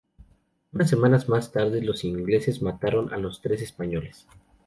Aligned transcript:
Unas 0.73 0.89
semanas 0.89 1.29
más 1.29 1.51
tarde, 1.51 1.77
los 1.79 1.97
dos 1.97 2.05
ingleses 2.05 2.63
mataron 2.63 3.13
a 3.13 3.17
los 3.17 3.39
tres 3.43 3.61
españoles. 3.61 4.25